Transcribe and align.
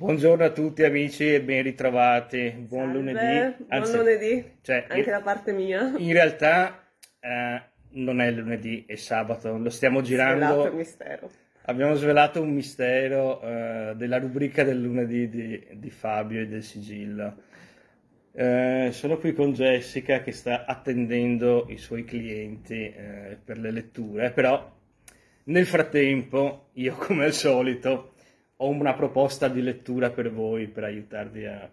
Buongiorno 0.00 0.44
a 0.44 0.50
tutti 0.50 0.82
amici 0.82 1.34
e 1.34 1.42
ben 1.42 1.62
ritrovati. 1.62 2.54
Buon 2.56 2.84
Salve, 2.84 2.98
lunedì. 3.12 3.64
Buon 3.66 3.92
lunedì, 3.92 4.52
cioè, 4.62 4.86
anche 4.88 5.00
in, 5.00 5.10
da 5.10 5.20
parte 5.20 5.52
mia. 5.52 5.92
in 5.98 6.12
realtà 6.14 6.86
eh, 7.20 7.62
non 7.90 8.22
è 8.22 8.30
lunedì, 8.30 8.86
è 8.86 8.94
sabato. 8.94 9.58
Lo 9.58 9.68
stiamo 9.68 10.00
girando. 10.00 10.46
Svelato 10.46 10.68
il 10.68 10.74
mistero. 10.74 11.30
Abbiamo 11.66 11.94
svelato 11.96 12.40
un 12.40 12.48
mistero 12.48 13.42
eh, 13.42 13.92
della 13.94 14.18
rubrica 14.18 14.64
del 14.64 14.80
lunedì 14.80 15.28
di, 15.28 15.66
di 15.74 15.90
Fabio 15.90 16.40
e 16.40 16.46
del 16.46 16.62
sigillo. 16.62 17.34
Eh, 18.32 18.88
sono 18.92 19.18
qui 19.18 19.34
con 19.34 19.52
Jessica 19.52 20.22
che 20.22 20.32
sta 20.32 20.64
attendendo 20.64 21.66
i 21.68 21.76
suoi 21.76 22.04
clienti 22.04 22.90
eh, 22.90 23.36
per 23.44 23.58
le 23.58 23.70
letture, 23.70 24.30
però 24.30 24.78
nel 25.44 25.66
frattempo 25.66 26.70
io 26.72 26.94
come 26.94 27.26
al 27.26 27.34
solito 27.34 28.09
ho 28.62 28.68
una 28.68 28.94
proposta 28.94 29.48
di 29.48 29.62
lettura 29.62 30.10
per 30.10 30.30
voi 30.32 30.68
per 30.68 30.84
aiutarvi 30.84 31.46
a, 31.46 31.70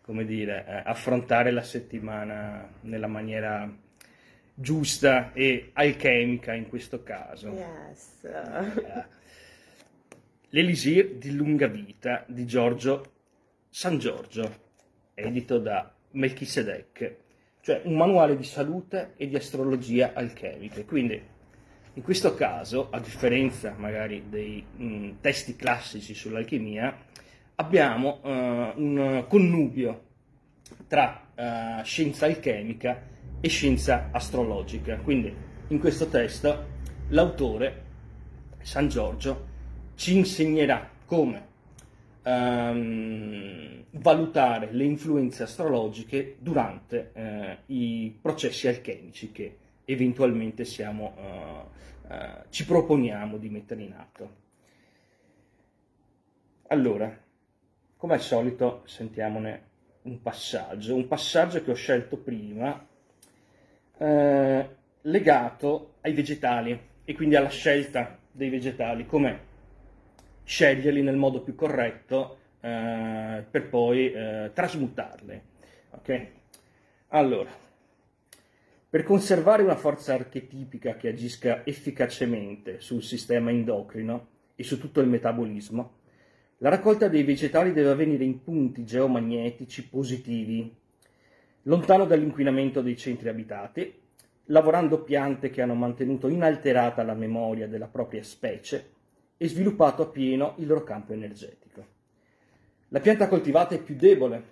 come 0.00 0.24
dire, 0.24 0.64
a 0.66 0.82
affrontare 0.90 1.50
la 1.50 1.62
settimana 1.62 2.68
nella 2.82 3.06
maniera 3.06 3.72
giusta 4.54 5.32
e 5.32 5.70
alchemica 5.72 6.52
in 6.52 6.68
questo 6.68 7.02
caso. 7.02 7.50
Yes. 7.50 8.28
L'Elisir 10.48 11.14
di 11.14 11.32
lunga 11.32 11.68
vita 11.68 12.24
di 12.26 12.44
Giorgio 12.44 13.18
San 13.72 13.98
Giorgio, 13.98 14.52
edito 15.14 15.58
da 15.58 15.94
Melchisedec, 16.10 17.16
cioè 17.60 17.82
un 17.84 17.94
manuale 17.94 18.36
di 18.36 18.42
salute 18.42 19.12
e 19.16 19.28
di 19.28 19.36
astrologia 19.36 20.10
alchemiche. 20.12 20.84
Quindi 20.84 21.22
in 21.94 22.02
questo 22.02 22.34
caso, 22.34 22.88
a 22.90 23.00
differenza 23.00 23.74
magari 23.76 24.24
dei 24.28 24.64
mh, 24.76 25.20
testi 25.20 25.56
classici 25.56 26.14
sull'alchimia, 26.14 26.96
abbiamo 27.56 28.20
uh, 28.22 28.28
un 28.80 29.24
connubio 29.28 30.04
tra 30.86 31.26
uh, 31.34 31.84
scienza 31.84 32.26
alchemica 32.26 33.02
e 33.40 33.48
scienza 33.48 34.08
astrologica. 34.12 34.96
Quindi 34.98 35.34
in 35.68 35.78
questo 35.78 36.06
testo 36.08 36.66
l'autore, 37.08 37.84
San 38.60 38.88
Giorgio, 38.88 39.48
ci 39.96 40.16
insegnerà 40.16 40.88
come 41.04 41.48
um, 42.22 43.84
valutare 43.90 44.68
le 44.72 44.84
influenze 44.84 45.42
astrologiche 45.42 46.36
durante 46.38 47.10
uh, 47.14 47.72
i 47.72 48.16
processi 48.20 48.68
alchemici 48.68 49.32
che 49.32 49.56
eventualmente 49.92 50.64
siamo, 50.64 51.14
uh, 51.16 52.12
uh, 52.12 52.42
ci 52.48 52.64
proponiamo 52.64 53.36
di 53.36 53.48
mettere 53.48 53.82
in 53.82 53.92
atto. 53.92 54.38
Allora, 56.68 57.18
come 57.96 58.14
al 58.14 58.20
solito 58.20 58.82
sentiamone 58.86 59.68
un 60.02 60.22
passaggio, 60.22 60.94
un 60.94 61.06
passaggio 61.06 61.62
che 61.62 61.70
ho 61.70 61.74
scelto 61.74 62.16
prima 62.16 62.86
eh, 63.98 64.68
legato 65.02 65.94
ai 66.00 66.14
vegetali 66.14 66.80
e 67.04 67.14
quindi 67.14 67.36
alla 67.36 67.48
scelta 67.48 68.18
dei 68.30 68.48
vegetali, 68.48 69.04
come 69.04 69.48
sceglierli 70.44 71.02
nel 71.02 71.16
modo 71.16 71.42
più 71.42 71.54
corretto 71.54 72.38
eh, 72.60 73.44
per 73.50 73.68
poi 73.68 74.12
eh, 74.12 74.50
trasmutarli. 74.54 75.42
Ok? 75.90 76.26
Allora, 77.08 77.50
per 78.90 79.04
conservare 79.04 79.62
una 79.62 79.76
forza 79.76 80.14
archetipica 80.14 80.96
che 80.96 81.06
agisca 81.06 81.64
efficacemente 81.64 82.80
sul 82.80 83.04
sistema 83.04 83.50
endocrino 83.50 84.26
e 84.56 84.64
su 84.64 84.80
tutto 84.80 85.00
il 85.00 85.06
metabolismo, 85.06 85.98
la 86.58 86.70
raccolta 86.70 87.06
dei 87.06 87.22
vegetali 87.22 87.72
deve 87.72 87.90
avvenire 87.90 88.24
in 88.24 88.42
punti 88.42 88.84
geomagnetici 88.84 89.88
positivi, 89.88 90.74
lontano 91.62 92.04
dall'inquinamento 92.04 92.82
dei 92.82 92.96
centri 92.96 93.28
abitati, 93.28 93.94
lavorando 94.46 95.04
piante 95.04 95.50
che 95.50 95.62
hanno 95.62 95.74
mantenuto 95.74 96.26
inalterata 96.26 97.04
la 97.04 97.14
memoria 97.14 97.68
della 97.68 97.86
propria 97.86 98.24
specie 98.24 98.90
e 99.36 99.46
sviluppato 99.46 100.02
appieno 100.02 100.54
il 100.58 100.66
loro 100.66 100.82
campo 100.82 101.12
energetico. 101.12 101.86
La 102.88 102.98
pianta 102.98 103.28
coltivata 103.28 103.76
è 103.76 103.80
più 103.80 103.94
debole 103.94 104.42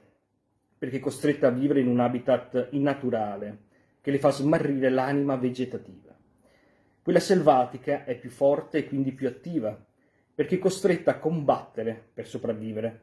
perché 0.79 0.99
è 0.99 1.01
costretta 1.01 1.49
a 1.49 1.51
vivere 1.51 1.81
in 1.81 1.89
un 1.89 1.99
habitat 1.99 2.69
innaturale 2.71 3.67
che 4.01 4.11
le 4.11 4.19
fa 4.19 4.31
smarrire 4.31 4.91
l'anima 4.91 5.37
vegetativa. 5.37 6.17
Quella 7.03 7.21
selvatica 7.21 8.05
è 8.05 8.19
più 8.19 8.31
forte 8.31 8.79
e 8.79 8.87
quindi 8.87 9.13
più 9.13 9.29
attiva 9.29 9.79
perché 10.35 10.57
è 10.57 10.59
costretta 10.59 11.13
a 11.13 11.19
combattere 11.19 12.11
per 12.15 12.27
sopravvivere, 12.27 13.03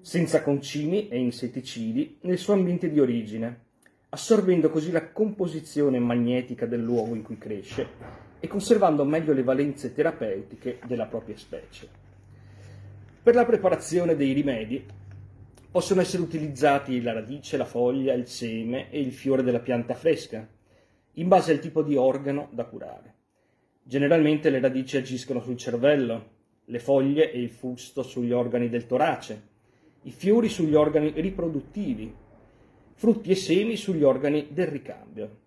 senza 0.00 0.42
concimi 0.42 1.08
e 1.08 1.18
insetticidi 1.18 2.18
nel 2.22 2.38
suo 2.38 2.52
ambiente 2.52 2.90
di 2.90 3.00
origine, 3.00 3.64
assorbendo 4.10 4.70
così 4.70 4.92
la 4.92 5.10
composizione 5.10 5.98
magnetica 5.98 6.66
del 6.66 6.82
luogo 6.82 7.14
in 7.14 7.22
cui 7.22 7.38
cresce 7.38 7.88
e 8.38 8.46
conservando 8.46 9.04
meglio 9.04 9.32
le 9.32 9.42
valenze 9.42 9.92
terapeutiche 9.92 10.78
della 10.86 11.06
propria 11.06 11.36
specie. 11.36 11.88
Per 13.22 13.34
la 13.34 13.44
preparazione 13.44 14.16
dei 14.16 14.32
rimedi 14.32 14.86
possono 15.70 16.00
essere 16.00 16.22
utilizzati 16.22 17.00
la 17.00 17.12
radice, 17.12 17.56
la 17.56 17.64
foglia, 17.64 18.12
il 18.14 18.26
seme 18.26 18.90
e 18.90 19.00
il 19.00 19.12
fiore 19.12 19.42
della 19.42 19.60
pianta 19.60 19.94
fresca, 19.94 20.46
in 21.14 21.28
base 21.28 21.52
al 21.52 21.60
tipo 21.60 21.82
di 21.82 21.94
organo 21.94 22.48
da 22.52 22.64
curare. 22.64 23.14
Generalmente 23.82 24.50
le 24.50 24.60
radici 24.60 24.96
agiscono 24.96 25.40
sul 25.40 25.56
cervello, 25.56 26.38
le 26.64 26.78
foglie 26.80 27.30
e 27.30 27.40
il 27.40 27.50
fusto 27.50 28.02
sugli 28.02 28.32
organi 28.32 28.68
del 28.68 28.86
torace, 28.86 29.48
i 30.02 30.10
fiori 30.10 30.48
sugli 30.48 30.74
organi 30.74 31.12
riproduttivi, 31.16 32.12
frutti 32.94 33.30
e 33.30 33.34
semi 33.34 33.76
sugli 33.76 34.02
organi 34.02 34.48
del 34.50 34.66
ricambio. 34.66 35.38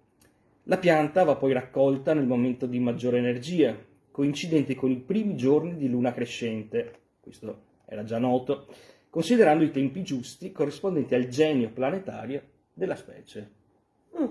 La 0.64 0.78
pianta 0.78 1.24
va 1.24 1.36
poi 1.36 1.52
raccolta 1.52 2.14
nel 2.14 2.26
momento 2.26 2.66
di 2.66 2.80
maggiore 2.80 3.18
energia, 3.18 3.78
coincidente 4.10 4.76
con 4.76 4.92
i 4.92 5.00
primi 5.00 5.36
giorni 5.36 5.76
di 5.76 5.90
luna 5.90 6.14
crescente, 6.14 7.00
questo 7.20 7.72
era 7.86 8.04
già 8.04 8.18
noto, 8.18 8.68
considerando 9.14 9.64
i 9.64 9.70
tempi 9.70 10.02
giusti 10.02 10.52
corrispondenti 10.52 11.14
al 11.14 11.28
genio 11.28 11.70
planetario 11.70 12.42
della 12.74 12.96
specie. 12.96 13.52
Mm. 14.20 14.26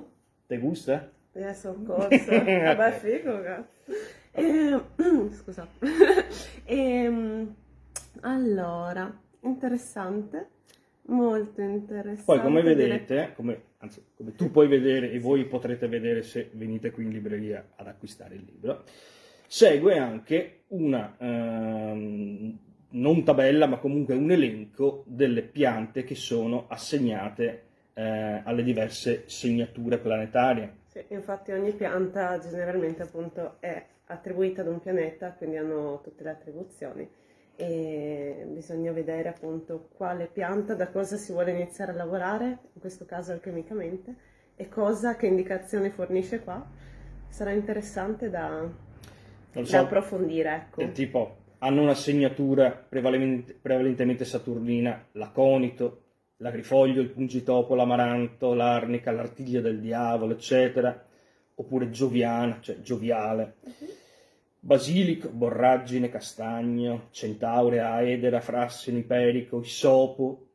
Te 0.45 0.59
gusta? 0.59 1.09
Yes, 1.35 1.63
of 1.67 1.85
course. 1.87 2.25
Vabbè, 2.27 2.91
figo, 2.99 3.43
cazzo. 3.43 3.69
Eh, 4.33 4.81
scusa. 5.35 5.69
Ehm, 6.65 7.55
allora, 8.23 9.21
interessante. 9.43 10.49
Molto 11.03 11.61
interessante. 11.61 12.25
Poi 12.25 12.41
come 12.41 12.63
vedete, 12.63 13.35
come, 13.37 13.63
anzi 13.79 14.03
come 14.17 14.35
tu 14.35 14.51
puoi 14.51 14.67
vedere 14.67 15.13
e 15.13 15.21
voi 15.21 15.45
potrete 15.45 15.87
vedere 15.87 16.25
se 16.25 16.51
venite 16.55 16.91
qui 16.91 17.05
in 17.05 17.11
libreria 17.11 17.75
ad 17.77 17.87
acquistare 17.87 18.35
il 18.35 18.43
libro, 18.45 18.83
segue 19.47 19.97
anche 19.97 20.63
una, 20.69 21.15
ehm, 21.19 22.59
non 22.93 23.25
tabella 23.25 23.67
ma 23.67 23.79
comunque 23.79 24.15
un 24.15 24.31
elenco 24.31 25.05
delle 25.07 25.43
piante 25.43 26.05
che 26.05 26.15
sono 26.15 26.67
assegnate 26.69 27.63
eh, 27.95 28.43
alle 28.45 28.63
diverse 28.63 29.25
segnature 29.27 29.99
planetarie. 29.99 30.81
Sì, 30.87 31.05
infatti 31.09 31.53
ogni 31.53 31.73
pianta 31.73 32.39
generalmente 32.39 33.03
appunto 33.03 33.57
è 33.61 33.85
attribuita 34.07 34.61
ad 34.63 34.69
un 34.69 34.81
pianeta, 34.81 35.33
quindi 35.33 35.57
hanno 35.57 36.01
tutte 36.03 36.23
le 36.23 36.31
attribuzioni 36.31 37.09
e 37.57 38.45
bisogna 38.49 38.93
vedere 38.93 39.29
appunto 39.29 39.89
quale 39.97 40.27
pianta, 40.27 40.75
da 40.75 40.89
cosa 40.89 41.17
si 41.17 41.33
vuole 41.33 41.53
iniziare 41.53 41.93
a 41.93 41.95
lavorare, 41.95 42.47
in 42.73 42.81
questo 42.81 43.05
caso 43.05 43.33
alchemicamente, 43.33 44.15
e 44.57 44.69
cosa, 44.69 45.17
che 45.17 45.27
indicazioni 45.27 45.91
fornisce 45.91 46.41
qua. 46.41 46.65
Sarà 47.29 47.53
interessante 47.53 48.29
da, 48.29 48.49
Non 48.49 48.71
da 49.53 49.65
so, 49.65 49.79
approfondire, 49.79 50.55
ecco. 50.55 50.91
tipo 50.93 51.42
hanno 51.65 51.83
una 51.83 51.95
segnatura 51.95 52.71
prevalentemente, 52.71 53.55
prevalentemente 53.55 54.25
saturnina, 54.25 55.07
l'aconito, 55.13 56.03
l'agrifoglio, 56.39 57.01
il 57.01 57.11
pungitopo, 57.11 57.77
l'amaranto, 57.77 58.53
l'arnica, 58.53 59.13
l'artiglia 59.13 59.61
del 59.61 59.81
diavolo, 59.81 60.33
eccetera, 60.33 61.07
oppure 61.55 61.91
gioviana, 61.91 62.59
cioè 62.61 62.81
gioviale. 62.81 63.55
Basilico, 64.59 65.29
borragine, 65.29 66.09
castagno, 66.09 67.09
centaurea, 67.11 67.93
aedera, 67.93 68.41
frassino, 68.41 68.99
iperico, 68.99 69.61
isopo, 69.61 70.47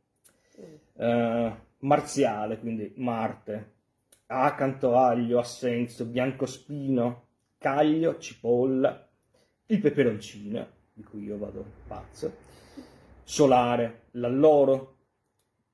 eh, 0.97 1.51
marziale, 1.79 2.59
quindi 2.59 2.91
Marte, 2.97 3.71
acanto, 4.25 4.97
aglio, 4.97 5.39
assenso, 5.39 6.03
biancospino, 6.05 7.27
caglio, 7.57 8.17
cipolla, 8.17 9.07
il 9.67 9.79
peperoncino, 9.79 10.75
di 10.97 11.03
cui 11.03 11.25
io 11.25 11.37
vado 11.37 11.63
pazzo, 11.85 12.33
solare, 13.23 14.05
l'alloro, 14.11 14.95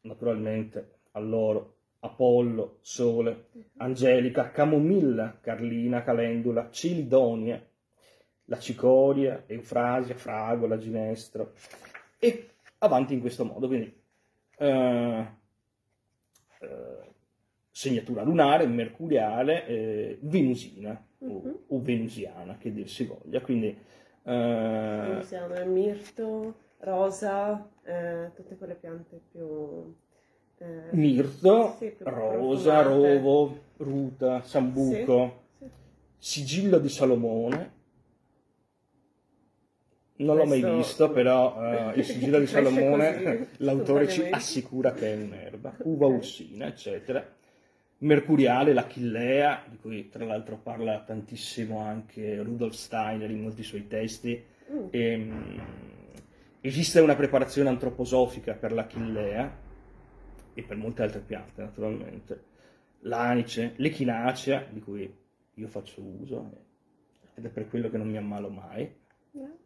naturalmente, 0.02 0.96
alloro, 1.12 1.76
Apollo, 2.00 2.80
Sole, 2.82 3.46
Angelica, 3.78 4.52
Camomilla, 4.52 5.40
Carlina, 5.40 6.04
Calendula, 6.04 6.68
Celidonia, 6.72 7.66
la 8.46 8.60
cicoria, 8.60 9.46
Eufrasia, 9.48 10.14
Fragola, 10.16 10.78
Ginestro. 10.78 11.54
E 12.20 12.50
avanti 12.80 13.14
in 13.14 13.22
questo 13.22 13.46
modo. 13.46 13.68
Quindi, 13.68 13.98
eh, 14.58 15.26
eh, 16.60 17.12
segnatura 17.72 18.24
lunare, 18.24 18.68
mercuriale, 18.68 19.66
eh, 19.68 20.18
venusina 20.20 21.02
o, 21.20 21.26
Mhm. 21.26 21.60
o 21.68 21.82
venusiana, 21.82 22.58
che 22.58 22.74
dir 22.74 22.90
si 22.90 23.06
voglia. 23.06 23.40
Quindi, 23.40 23.74
eh, 24.26 25.18
si 25.22 25.28
chiama? 25.28 25.64
Mirto, 25.66 26.56
rosa, 26.80 27.70
eh, 27.84 28.32
tutte 28.36 28.56
quelle 28.58 28.76
piante 28.76 29.22
più... 29.32 29.94
eh, 30.58 30.90
mirto, 30.92 31.76
sì, 31.78 31.92
più 31.92 32.06
rosa, 32.08 32.84
profumate. 32.84 32.84
rovo, 32.84 33.60
ruta, 33.78 34.42
sambuco, 34.44 35.42
Sì. 35.58 35.70
sigillo 36.18 36.80
di 36.80 36.90
Salomone. 36.90 37.72
Non 40.16 40.38
l'ho 40.38 40.46
mai 40.46 40.64
visto, 40.64 41.12
però 41.12 41.92
eh, 41.92 41.98
il 41.98 42.06
sigillo 42.06 42.40
di 42.40 42.46
Salomone 42.48 43.50
l'autore 43.58 44.08
ci 44.08 44.26
assicura 44.30 44.94
che 44.94 45.14
è 45.14 45.22
un'erba, 45.22 45.76
uva 45.84 46.08
ursina, 46.08 46.68
eccetera. 46.68 47.26
Mercuriale, 48.04 48.74
l'Achillea, 48.74 49.64
di 49.70 49.78
cui 49.78 50.10
tra 50.10 50.26
l'altro 50.26 50.58
parla 50.58 51.02
tantissimo 51.02 51.80
anche 51.80 52.42
Rudolf 52.42 52.74
Steiner 52.74 53.32
in 53.32 53.42
molti 53.42 53.64
suoi 53.64 53.88
testi. 53.88 54.44
Mm. 54.72 54.88
E, 54.92 55.18
mm, 55.18 55.60
esiste 56.60 57.00
una 57.00 57.16
preparazione 57.16 57.70
antroposofica 57.70 58.54
per 58.54 58.74
l'Achillea 58.74 59.58
e 60.54 60.64
per 60.64 60.76
molte 60.76 61.02
altre 61.02 61.22
piante, 61.22 61.62
naturalmente. 61.62 62.44
L'anice, 63.02 63.74
l'echinacea, 63.78 64.68
di 64.70 64.82
cui 64.82 65.14
io 65.54 65.68
faccio 65.68 66.02
uso, 66.02 66.52
ed 67.36 67.46
è 67.46 67.50
per 67.50 67.70
quello 67.70 67.90
che 67.90 67.98
non 67.98 68.10
mi 68.10 68.18
ammalo 68.18 68.50
mai. 68.50 68.82
Eh, 68.82 69.62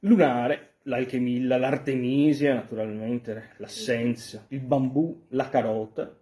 Lunare, 0.00 0.76
l'alchemilla, 0.84 1.58
l'artemisia, 1.58 2.54
naturalmente, 2.54 3.50
l'assenzio, 3.58 4.46
il 4.48 4.60
bambù, 4.60 5.26
la 5.28 5.48
carota, 5.50 6.19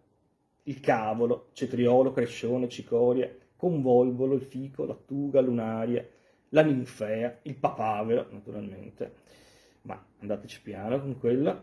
il 0.69 0.81
cavolo, 0.81 1.49
cetriolo, 1.53 2.12
crescione, 2.12 2.69
cicoria, 2.69 3.35
convolvolo, 3.56 4.35
il 4.35 4.43
fico, 4.43 4.85
lattuga, 4.85 5.41
lunaria, 5.41 6.06
la 6.50 6.62
ninfea, 6.62 7.38
il 7.43 7.56
papavero, 7.56 8.29
naturalmente, 8.31 9.12
ma 9.82 10.03
andateci 10.20 10.61
piano 10.62 11.00
con 11.00 11.19
quello, 11.19 11.62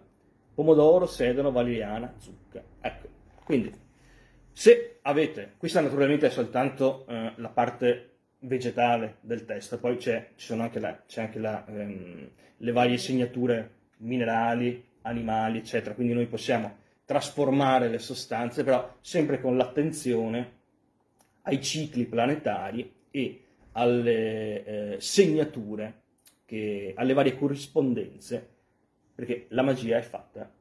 pomodoro, 0.53 1.05
sedano, 1.05 1.51
valeriana, 1.51 2.13
zucca. 2.17 2.63
Ecco, 2.81 3.07
quindi 3.43 3.71
se 4.51 4.99
avete, 5.03 5.53
questa 5.57 5.81
naturalmente 5.81 6.27
è 6.27 6.31
soltanto 6.31 7.05
eh, 7.07 7.33
la 7.35 7.49
parte 7.49 8.09
vegetale 8.39 9.17
del 9.21 9.45
testo, 9.45 9.79
poi 9.79 9.97
c'è, 9.97 10.31
anche, 10.57 10.79
la- 10.79 11.03
c'è 11.05 11.21
anche 11.21 11.39
la, 11.39 11.63
ehm, 11.67 12.29
le 12.57 12.71
varie 12.71 12.97
segnature 12.97 13.73
minerali, 13.97 14.83
animali, 15.01 15.59
eccetera, 15.59 15.93
quindi 15.93 16.13
noi 16.13 16.25
possiamo 16.25 16.83
trasformare 17.05 17.87
le 17.87 17.99
sostanze, 17.99 18.63
però 18.63 18.95
sempre 18.99 19.39
con 19.39 19.55
l'attenzione 19.55 20.53
ai 21.43 21.61
cicli 21.61 22.05
planetari 22.05 22.91
e 23.11 23.43
alle 23.73 24.65
eh, 24.65 24.95
segnature, 24.99 26.01
che, 26.45 26.93
alle 26.95 27.13
varie 27.13 27.37
corrispondenze, 27.37 28.47
perché 29.13 29.45
la 29.49 29.61
magia 29.61 29.97
è 29.97 30.01
fatta 30.01 30.51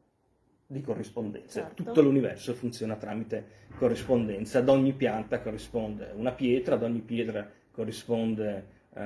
di 0.67 0.81
corrispondenze. 0.81 1.61
Certo. 1.61 1.82
Tutto 1.82 2.02
l'universo 2.02 2.55
funziona 2.55 2.96
tramite 2.96 3.62
corrispondenza. 3.76 4.58
Ad 4.58 4.69
ogni 4.69 4.93
pianta 4.93 5.41
corrisponde 5.41 6.12
una 6.14 6.32
pietra, 6.32 6.75
ad 6.75 6.82
ogni 6.82 7.00
pietra 7.00 7.49
corrisponde 7.70 8.67
eh, 8.94 9.00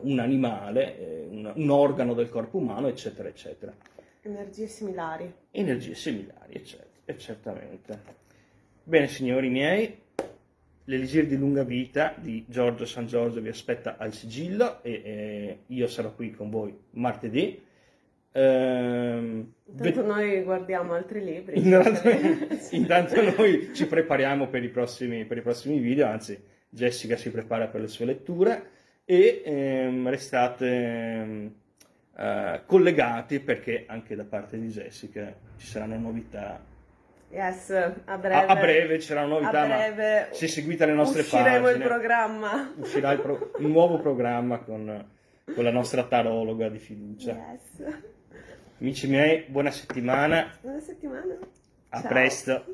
un 0.00 0.18
animale, 0.18 0.98
eh, 0.98 1.26
un, 1.28 1.52
un 1.54 1.70
organo 1.70 2.14
del 2.14 2.28
corpo 2.28 2.58
umano, 2.58 2.88
eccetera, 2.88 3.28
eccetera. 3.28 3.74
Energie 4.26 4.66
similari. 4.66 5.32
Energie 5.52 5.94
similari, 5.94 6.54
eccetera, 6.54 6.90
e 7.04 7.16
certamente. 7.16 7.98
Bene, 8.82 9.06
signori 9.06 9.48
miei, 9.48 9.96
l'elisir 10.84 11.28
di 11.28 11.36
lunga 11.36 11.62
vita 11.62 12.12
di 12.18 12.44
Giorgio 12.48 12.86
San 12.86 13.06
Giorgio 13.06 13.40
vi 13.40 13.48
aspetta 13.48 13.96
al 13.96 14.12
sigillo 14.12 14.82
e 14.82 14.92
eh, 15.04 15.58
io 15.66 15.86
sarò 15.86 16.12
qui 16.12 16.32
con 16.32 16.50
voi 16.50 16.76
martedì. 16.90 17.62
Ehm, 18.32 19.52
Intanto 19.64 20.02
noi 20.02 20.42
guardiamo 20.42 20.94
altri 20.94 21.24
libri. 21.24 21.58
Intanto, 21.62 22.08
intanto 22.72 23.22
noi 23.22 23.70
ci 23.74 23.86
prepariamo 23.86 24.48
per 24.48 24.64
i, 24.64 24.70
prossimi, 24.70 25.24
per 25.24 25.36
i 25.36 25.42
prossimi 25.42 25.78
video, 25.78 26.08
anzi 26.08 26.36
Jessica 26.68 27.16
si 27.16 27.30
prepara 27.30 27.68
per 27.68 27.80
le 27.80 27.88
sue 27.88 28.06
letture 28.06 28.70
e 29.04 29.42
ehm, 29.44 30.08
restate 30.08 30.66
ehm, 30.66 31.54
eh, 32.16 32.62
collegati 32.66 33.40
perché 33.40 33.84
anche 33.86 34.14
da 34.16 34.24
parte 34.24 34.58
di 34.58 34.68
Jessica 34.68 35.34
ci 35.56 35.66
saranno 35.66 35.98
novità. 35.98 36.60
Yes, 37.28 37.70
a 37.70 38.18
breve. 38.18 38.34
A, 38.34 38.46
a 38.46 38.54
breve 38.56 39.00
ci 39.00 39.08
saranno 39.08 39.38
novità, 39.40 39.62
a 39.62 39.66
breve 39.66 40.26
ma 40.28 40.34
se 40.34 40.46
seguite 40.46 40.86
le 40.86 40.92
nostre 40.92 41.22
usciremo 41.22 41.64
pagine 41.66 41.82
il 41.84 41.88
programma. 41.90 42.72
uscirà 42.76 43.12
il, 43.12 43.20
pro- 43.20 43.50
il 43.58 43.66
nuovo 43.66 43.98
programma 43.98 44.58
con, 44.58 45.06
con 45.52 45.64
la 45.64 45.72
nostra 45.72 46.04
tarologa 46.04 46.68
di 46.68 46.78
fiducia. 46.78 47.32
Yes. 47.32 47.94
Amici 48.80 49.08
miei, 49.08 49.44
buona 49.48 49.70
settimana, 49.70 50.52
Buona 50.60 50.80
settimana. 50.80 51.36
a 51.88 52.00
Ciao. 52.00 52.08
presto. 52.08 52.64